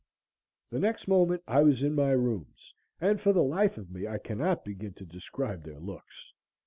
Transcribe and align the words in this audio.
The 0.71 0.79
next 0.79 1.07
moment 1.07 1.43
I 1.47 1.61
was 1.61 1.83
in 1.83 1.93
my 1.93 2.09
rooms, 2.09 2.73
and 2.99 3.21
for 3.21 3.33
the 3.33 3.43
life 3.43 3.77
of 3.77 3.91
me 3.91 4.07
I 4.07 4.17
cannot 4.17 4.65
begin 4.65 4.93
to 4.93 5.05
describe 5.05 5.61
their 5.63 5.79
looks. 5.79 6.33